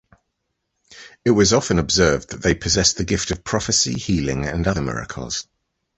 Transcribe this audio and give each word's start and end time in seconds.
It 1.23 1.29
was 1.29 1.53
often 1.53 1.77
observed 1.77 2.29
that 2.31 2.41
they 2.41 2.55
possessed 2.55 2.97
the 2.97 3.03
gift 3.03 3.29
of 3.29 3.43
prophecy, 3.43 3.93
healing, 3.93 4.45
and 4.47 4.67
other 4.67 4.81
miracles. 4.81 5.47